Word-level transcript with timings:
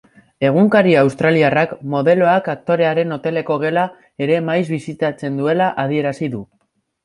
Egunkari 0.47 0.95
australiarrak 1.01 1.75
modeloak 1.91 2.49
aktorearen 2.55 3.17
hoteleko 3.19 3.61
gela 3.67 3.85
ere 4.29 4.41
maiz 4.49 4.67
bisitatzen 4.75 5.41
duela 5.43 5.73
adierazi 5.87 6.35
du. 6.37 6.47